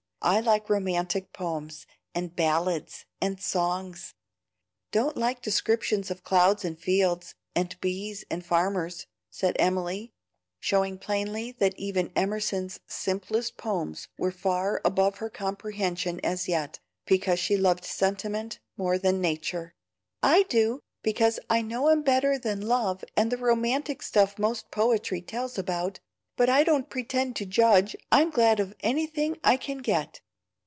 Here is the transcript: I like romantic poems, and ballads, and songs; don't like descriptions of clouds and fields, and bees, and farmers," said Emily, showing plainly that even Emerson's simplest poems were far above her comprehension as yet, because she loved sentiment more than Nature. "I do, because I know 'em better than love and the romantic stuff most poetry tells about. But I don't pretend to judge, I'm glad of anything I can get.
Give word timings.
I 0.23 0.39
like 0.39 0.69
romantic 0.69 1.33
poems, 1.33 1.87
and 2.13 2.35
ballads, 2.35 3.05
and 3.19 3.41
songs; 3.41 4.13
don't 4.91 5.17
like 5.17 5.41
descriptions 5.41 6.11
of 6.11 6.23
clouds 6.23 6.63
and 6.63 6.77
fields, 6.77 7.33
and 7.55 7.75
bees, 7.81 8.23
and 8.29 8.45
farmers," 8.45 9.07
said 9.31 9.55
Emily, 9.57 10.13
showing 10.59 10.99
plainly 10.99 11.53
that 11.53 11.73
even 11.75 12.11
Emerson's 12.15 12.79
simplest 12.85 13.57
poems 13.57 14.09
were 14.15 14.29
far 14.31 14.79
above 14.85 15.17
her 15.17 15.29
comprehension 15.31 16.19
as 16.23 16.47
yet, 16.47 16.77
because 17.07 17.39
she 17.39 17.57
loved 17.57 17.83
sentiment 17.83 18.59
more 18.77 18.99
than 18.99 19.21
Nature. 19.21 19.73
"I 20.21 20.43
do, 20.43 20.81
because 21.01 21.39
I 21.49 21.63
know 21.63 21.87
'em 21.87 22.03
better 22.03 22.37
than 22.37 22.61
love 22.61 23.03
and 23.17 23.31
the 23.31 23.37
romantic 23.37 24.03
stuff 24.03 24.37
most 24.37 24.69
poetry 24.69 25.23
tells 25.23 25.57
about. 25.57 25.99
But 26.37 26.49
I 26.49 26.63
don't 26.63 26.89
pretend 26.89 27.35
to 27.35 27.45
judge, 27.45 27.95
I'm 28.11 28.31
glad 28.31 28.59
of 28.59 28.73
anything 28.81 29.37
I 29.43 29.57
can 29.57 29.79
get. 29.79 30.21